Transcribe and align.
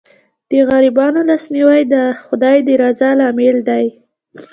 د 0.49 0.51
غریبانو 0.69 1.19
لاسنیوی 1.29 1.81
د 1.93 1.95
خدای 2.23 2.57
د 2.67 2.69
رضا 2.81 3.09
لامل 3.19 3.57
دی. 3.69 3.85